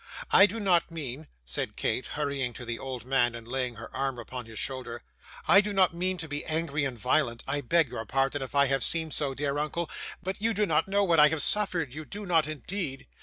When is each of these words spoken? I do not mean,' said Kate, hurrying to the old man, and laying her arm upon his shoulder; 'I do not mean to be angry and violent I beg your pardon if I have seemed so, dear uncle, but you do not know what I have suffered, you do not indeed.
I 0.31 0.47
do 0.47 0.59
not 0.59 0.89
mean,' 0.89 1.27
said 1.45 1.75
Kate, 1.75 2.07
hurrying 2.07 2.53
to 2.53 2.65
the 2.65 2.79
old 2.79 3.05
man, 3.05 3.35
and 3.35 3.47
laying 3.47 3.75
her 3.75 3.95
arm 3.95 4.17
upon 4.17 4.47
his 4.47 4.57
shoulder; 4.57 5.03
'I 5.47 5.61
do 5.61 5.73
not 5.73 5.93
mean 5.93 6.17
to 6.17 6.27
be 6.27 6.43
angry 6.45 6.85
and 6.85 6.97
violent 6.97 7.43
I 7.47 7.61
beg 7.61 7.89
your 7.89 8.03
pardon 8.05 8.41
if 8.41 8.55
I 8.55 8.65
have 8.65 8.83
seemed 8.83 9.13
so, 9.13 9.35
dear 9.35 9.59
uncle, 9.59 9.91
but 10.23 10.41
you 10.41 10.55
do 10.55 10.65
not 10.65 10.87
know 10.87 11.03
what 11.03 11.19
I 11.19 11.27
have 11.27 11.43
suffered, 11.43 11.93
you 11.93 12.03
do 12.03 12.25
not 12.25 12.47
indeed. 12.47 13.05